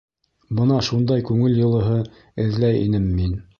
[0.59, 2.01] Бына шундай күңел йылыһы
[2.47, 3.41] эҙләй инем мин...